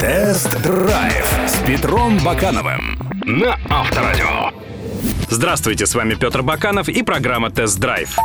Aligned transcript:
Тест-драйв 0.00 1.40
с 1.46 1.58
Петром 1.66 2.18
Бакановым 2.24 2.98
на 3.24 3.58
Авторадио. 3.68 4.59
Здравствуйте, 5.28 5.86
с 5.86 5.94
вами 5.94 6.14
Петр 6.14 6.42
Баканов 6.42 6.88
и 6.88 7.02
программа 7.02 7.50
«Тест-драйв». 7.50 8.16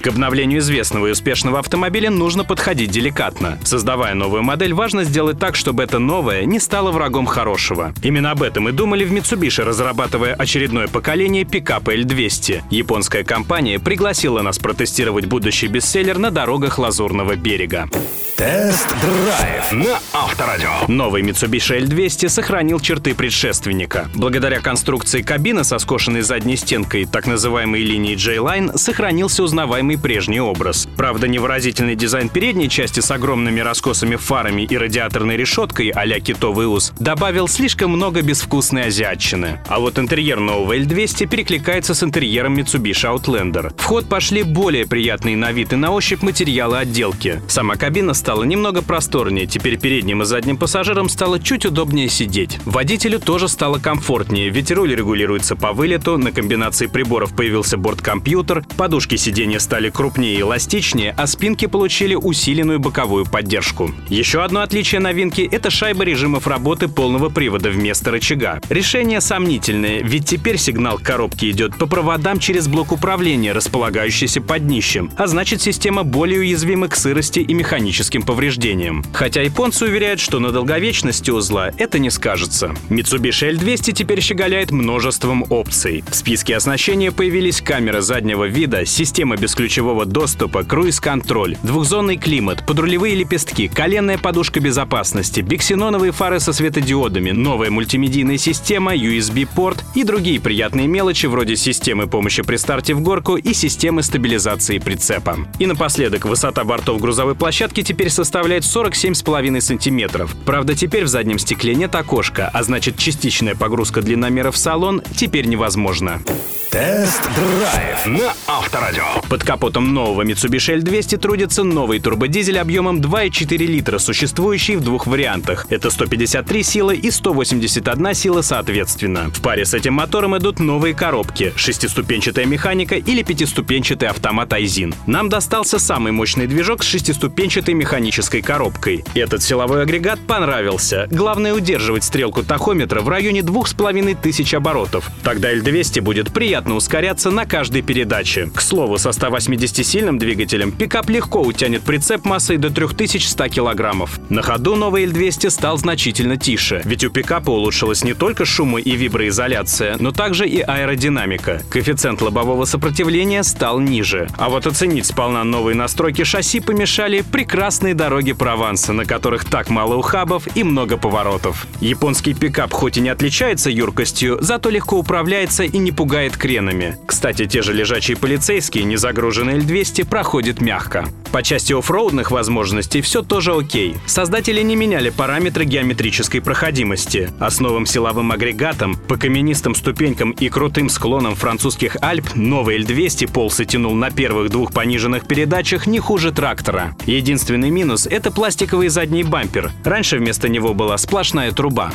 К 0.00 0.06
обновлению 0.06 0.60
известного 0.60 1.08
и 1.08 1.10
успешного 1.10 1.58
автомобиля 1.58 2.10
нужно 2.10 2.42
подходить 2.42 2.90
деликатно. 2.90 3.58
Создавая 3.64 4.14
новую 4.14 4.42
модель, 4.42 4.72
важно 4.72 5.04
сделать 5.04 5.38
так, 5.38 5.56
чтобы 5.56 5.82
это 5.82 5.98
новое 5.98 6.46
не 6.46 6.58
стало 6.58 6.90
врагом 6.90 7.26
хорошего. 7.26 7.92
Именно 8.02 8.30
об 8.30 8.42
этом 8.42 8.70
и 8.70 8.72
думали 8.72 9.04
в 9.04 9.12
Mitsubishi, 9.12 9.62
разрабатывая 9.62 10.34
очередное 10.34 10.88
поколение 10.88 11.44
пикапа 11.44 11.94
L200. 11.94 12.62
Японская 12.70 13.24
компания 13.24 13.78
пригласила 13.78 14.40
нас 14.40 14.58
протестировать 14.58 15.26
будущий 15.26 15.66
бестселлер 15.66 16.16
на 16.16 16.30
дорогах 16.30 16.78
Лазурного 16.78 17.36
берега. 17.36 17.90
Тест-драйв 18.38 19.70
на 19.72 19.98
Авторадио. 20.14 20.70
Новый 20.88 21.20
Mitsubishi 21.20 21.78
L200 21.78 22.30
сохранил 22.30 22.80
черты 22.80 23.14
предшественника. 23.14 24.08
Благодаря 24.14 24.60
конструкции 24.60 25.20
кабины 25.20 25.62
со 25.62 25.78
скошенной 25.78 26.19
задней 26.22 26.56
стенкой, 26.56 27.06
так 27.06 27.26
называемой 27.26 27.82
линии 27.82 28.14
J-Line, 28.14 28.76
сохранился 28.76 29.42
узнаваемый 29.42 29.98
прежний 29.98 30.40
образ. 30.40 30.88
Правда, 30.96 31.28
невыразительный 31.28 31.96
дизайн 31.96 32.28
передней 32.28 32.68
части 32.68 33.00
с 33.00 33.10
огромными 33.10 33.60
раскосами 33.60 34.16
фарами 34.16 34.62
и 34.62 34.76
радиаторной 34.76 35.36
решеткой 35.36 35.90
а-ля 35.90 36.20
китовый 36.20 36.66
ус 36.66 36.92
добавил 36.98 37.48
слишком 37.48 37.90
много 37.90 38.22
безвкусной 38.22 38.86
азиатчины. 38.86 39.60
А 39.68 39.80
вот 39.80 39.98
интерьер 39.98 40.40
нового 40.40 40.76
L200 40.76 41.26
перекликается 41.28 41.94
с 41.94 42.02
интерьером 42.02 42.58
Mitsubishi 42.58 43.14
Outlander. 43.14 43.72
В 43.76 43.84
ход 43.84 44.08
пошли 44.08 44.42
более 44.42 44.86
приятные 44.86 45.36
на 45.36 45.52
вид 45.52 45.72
и 45.72 45.76
на 45.76 45.90
ощупь 45.90 46.22
материалы 46.22 46.78
отделки. 46.78 47.40
Сама 47.48 47.76
кабина 47.76 48.14
стала 48.14 48.44
немного 48.44 48.82
просторнее, 48.82 49.46
теперь 49.46 49.78
передним 49.78 50.22
и 50.22 50.24
задним 50.24 50.56
пассажирам 50.56 51.08
стало 51.08 51.40
чуть 51.40 51.66
удобнее 51.66 52.08
сидеть. 52.08 52.58
Водителю 52.64 53.18
тоже 53.18 53.48
стало 53.48 53.78
комфортнее, 53.78 54.50
ведь 54.50 54.70
руль 54.70 54.94
регулируется 54.94 55.56
по 55.56 55.72
вылету, 55.72 56.09
на 56.16 56.32
комбинации 56.32 56.86
приборов 56.86 57.34
появился 57.34 57.76
борт-компьютер, 57.76 58.64
подушки 58.76 59.16
сиденья 59.16 59.58
стали 59.58 59.90
крупнее 59.90 60.36
и 60.36 60.40
эластичнее, 60.40 61.14
а 61.16 61.26
спинки 61.26 61.66
получили 61.66 62.14
усиленную 62.14 62.80
боковую 62.80 63.26
поддержку. 63.26 63.92
Еще 64.08 64.42
одно 64.42 64.60
отличие 64.60 65.00
новинки— 65.00 65.48
это 65.52 65.70
шайба 65.70 66.04
режимов 66.04 66.46
работы 66.46 66.88
полного 66.88 67.28
привода 67.28 67.70
вместо 67.70 68.10
рычага. 68.10 68.60
Решение 68.68 69.20
сомнительное, 69.20 70.02
ведь 70.02 70.26
теперь 70.26 70.58
сигнал 70.58 70.98
коробки 70.98 71.50
идет 71.50 71.76
по 71.76 71.86
проводам 71.86 72.38
через 72.38 72.68
блок 72.68 72.92
управления, 72.92 73.52
располагающийся 73.52 74.40
под 74.40 74.66
днищем, 74.66 75.10
а 75.16 75.26
значит 75.26 75.62
система 75.62 76.02
более 76.04 76.40
уязвима 76.40 76.88
к 76.88 76.96
сырости 76.96 77.40
и 77.40 77.54
механическим 77.54 78.22
повреждениям. 78.22 79.04
Хотя 79.12 79.42
японцы 79.42 79.86
уверяют, 79.86 80.20
что 80.20 80.38
на 80.38 80.50
долговечности 80.50 81.30
узла 81.30 81.70
это 81.76 81.98
не 81.98 82.10
скажется. 82.10 82.74
Mitsubishi 82.88 83.52
L200 83.52 83.92
теперь 83.92 84.20
щеголяет 84.20 84.70
множеством 84.70 85.44
опций. 85.50 85.99
В 86.08 86.14
списке 86.14 86.56
оснащения 86.56 87.12
появились 87.12 87.60
камеры 87.60 88.00
заднего 88.00 88.44
вида, 88.44 88.84
система 88.86 89.36
бесключевого 89.36 90.04
доступа, 90.06 90.62
круиз-контроль, 90.62 91.56
двухзонный 91.62 92.16
климат, 92.16 92.64
подрулевые 92.66 93.14
лепестки, 93.14 93.68
коленная 93.68 94.18
подушка 94.18 94.60
безопасности, 94.60 95.40
биксеноновые 95.40 96.12
фары 96.12 96.40
со 96.40 96.52
светодиодами, 96.52 97.32
новая 97.32 97.70
мультимедийная 97.70 98.38
система, 98.38 98.94
USB-порт 98.94 99.84
и 99.94 100.04
другие 100.04 100.40
приятные 100.40 100.86
мелочи 100.86 101.26
вроде 101.26 101.56
системы 101.56 102.06
помощи 102.06 102.42
при 102.42 102.56
старте 102.56 102.94
в 102.94 103.00
горку 103.00 103.36
и 103.36 103.52
системы 103.52 104.02
стабилизации 104.02 104.78
прицепа. 104.78 105.36
И 105.58 105.66
напоследок, 105.66 106.24
высота 106.24 106.64
бортов 106.64 107.00
грузовой 107.00 107.34
площадки 107.34 107.82
теперь 107.82 108.10
составляет 108.10 108.62
47,5 108.62 109.60
сантиметров. 109.60 110.34
Правда, 110.44 110.74
теперь 110.74 111.04
в 111.04 111.08
заднем 111.08 111.38
стекле 111.38 111.74
нет 111.74 111.94
окошка, 111.94 112.50
а 112.52 112.62
значит 112.62 112.96
частичная 112.96 113.54
погрузка 113.54 114.02
длинномеров 114.02 114.54
в 114.54 114.58
салон 114.58 115.02
теперь 115.16 115.46
невозможна 115.46 115.89
можно. 115.90 116.22
Тест-драйв 116.70 118.06
на 118.06 118.32
Авторадио. 118.46 119.02
Под 119.28 119.42
капотом 119.42 119.92
нового 119.92 120.22
Mitsubishi 120.22 120.78
L200 120.78 121.18
трудится 121.18 121.64
новый 121.64 121.98
турбодизель 121.98 122.60
объемом 122.60 123.00
2,4 123.00 123.56
литра, 123.56 123.98
существующий 123.98 124.76
в 124.76 124.80
двух 124.84 125.08
вариантах. 125.08 125.66
Это 125.68 125.90
153 125.90 126.62
силы 126.62 126.94
и 126.94 127.10
181 127.10 128.14
сила 128.14 128.42
соответственно. 128.42 129.32
В 129.34 129.42
паре 129.42 129.64
с 129.64 129.74
этим 129.74 129.94
мотором 129.94 130.38
идут 130.38 130.60
новые 130.60 130.94
коробки, 130.94 131.52
шестиступенчатая 131.56 132.44
механика 132.44 132.94
или 132.94 133.24
пятиступенчатый 133.24 134.08
автомат 134.08 134.52
Айзин. 134.52 134.94
Нам 135.08 135.28
достался 135.28 135.80
самый 135.80 136.12
мощный 136.12 136.46
движок 136.46 136.84
с 136.84 136.86
шестиступенчатой 136.86 137.74
механической 137.74 138.42
коробкой. 138.42 139.04
Этот 139.14 139.42
силовой 139.42 139.82
агрегат 139.82 140.20
понравился. 140.24 141.08
Главное 141.10 141.52
удерживать 141.52 142.04
стрелку 142.04 142.44
тахометра 142.44 143.00
в 143.00 143.08
районе 143.08 143.42
2500 143.42 144.54
оборотов. 144.54 145.10
Тогда 145.24 145.52
L200 145.52 146.00
будет 146.00 146.32
приятно 146.32 146.59
приятно 146.60 146.76
ускоряться 146.76 147.30
на 147.30 147.46
каждой 147.46 147.80
передаче. 147.80 148.50
К 148.54 148.60
слову, 148.60 148.98
со 148.98 149.10
180-сильным 149.10 150.18
двигателем 150.18 150.72
пикап 150.72 151.08
легко 151.08 151.40
утянет 151.40 151.80
прицеп 151.80 152.26
массой 152.26 152.58
до 152.58 152.68
3100 152.68 153.48
килограммов. 153.48 154.20
На 154.28 154.42
ходу 154.42 154.76
новый 154.76 155.06
L200 155.06 155.48
стал 155.48 155.78
значительно 155.78 156.36
тише, 156.36 156.82
ведь 156.84 157.02
у 157.02 157.10
пикапа 157.10 157.48
улучшилась 157.48 158.04
не 158.04 158.12
только 158.12 158.44
шумы 158.44 158.82
и 158.82 158.94
виброизоляция, 158.94 159.96
но 159.98 160.12
также 160.12 160.46
и 160.46 160.60
аэродинамика. 160.60 161.62
Коэффициент 161.70 162.20
лобового 162.20 162.66
сопротивления 162.66 163.42
стал 163.42 163.80
ниже. 163.80 164.28
А 164.36 164.50
вот 164.50 164.66
оценить 164.66 165.06
сполна 165.06 165.44
новые 165.44 165.74
настройки 165.74 166.24
шасси 166.24 166.60
помешали 166.60 167.22
прекрасные 167.22 167.94
дороги 167.94 168.32
Прованса, 168.32 168.92
на 168.92 169.06
которых 169.06 169.46
так 169.46 169.70
мало 169.70 169.96
ухабов 169.96 170.46
и 170.54 170.62
много 170.62 170.98
поворотов. 170.98 171.66
Японский 171.80 172.34
пикап 172.34 172.70
хоть 172.74 172.98
и 172.98 173.00
не 173.00 173.08
отличается 173.08 173.70
юркостью, 173.70 174.36
зато 174.42 174.68
легко 174.68 174.98
управляется 174.98 175.62
и 175.62 175.78
не 175.78 175.90
пугает 175.90 176.36
крепким 176.36 176.49
кренами. 176.50 176.98
Кстати, 177.06 177.46
те 177.46 177.62
же 177.62 177.72
лежачие 177.72 178.16
полицейские, 178.16 178.82
не 178.82 178.96
загруженные 178.96 179.58
L200, 179.58 180.04
проходят 180.04 180.60
мягко. 180.60 181.06
По 181.30 181.44
части 181.44 181.72
оффроудных 181.72 182.32
возможностей 182.32 183.02
все 183.02 183.22
тоже 183.22 183.54
окей. 183.54 183.94
Создатели 184.04 184.60
не 184.60 184.74
меняли 184.74 185.10
параметры 185.10 185.64
геометрической 185.64 186.40
проходимости. 186.40 187.30
Основным 187.38 187.86
силовым 187.86 188.32
агрегатом, 188.32 188.96
по 188.96 189.16
каменистым 189.16 189.76
ступенькам 189.76 190.32
и 190.32 190.48
крутым 190.48 190.88
склонам 190.88 191.36
французских 191.36 191.96
Альп 192.00 192.34
новый 192.34 192.80
L200 192.80 193.32
полсы 193.32 193.64
тянул 193.64 193.94
на 193.94 194.10
первых 194.10 194.50
двух 194.50 194.72
пониженных 194.72 195.28
передачах 195.28 195.86
не 195.86 196.00
хуже 196.00 196.32
трактора. 196.32 196.96
Единственный 197.06 197.70
минус— 197.70 198.06
это 198.10 198.32
пластиковый 198.32 198.88
задний 198.88 199.22
бампер. 199.22 199.70
Раньше 199.84 200.18
вместо 200.18 200.48
него 200.48 200.74
была 200.74 200.98
сплошная 200.98 201.52
труба. 201.52 201.92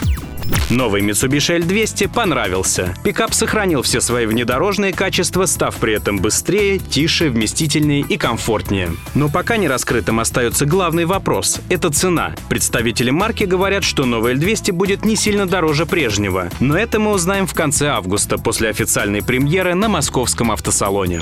Новый 0.69 1.01
Mitsubishi 1.01 1.59
L200 1.59 2.13
понравился. 2.13 2.93
Пикап 3.03 3.33
сохранил 3.33 3.81
все 3.81 4.01
свои 4.01 4.25
внедорожные 4.25 4.93
качества, 4.93 5.45
став 5.45 5.75
при 5.75 5.93
этом 5.93 6.19
быстрее, 6.19 6.79
тише, 6.79 7.29
вместительнее 7.29 8.01
и 8.01 8.17
комфортнее. 8.17 8.91
Но 9.13 9.29
пока 9.29 9.57
не 9.57 9.67
раскрытым 9.67 10.19
остается 10.19 10.65
главный 10.65 11.05
вопрос– 11.05 11.59
это 11.69 11.91
цена. 11.91 12.35
Представители 12.49 13.11
марки 13.11 13.43
говорят, 13.43 13.83
что 13.83 14.05
новый 14.05 14.35
L200 14.35 14.71
будет 14.71 15.05
не 15.05 15.15
сильно 15.15 15.45
дороже 15.45 15.85
прежнего. 15.85 16.49
Но 16.59 16.77
это 16.77 16.99
мы 16.99 17.11
узнаем 17.11 17.47
в 17.47 17.53
конце 17.53 17.87
августа 17.87 18.37
после 18.37 18.69
официальной 18.69 19.23
премьеры 19.23 19.75
на 19.75 19.89
московском 19.89 20.51
автосалоне. 20.51 21.21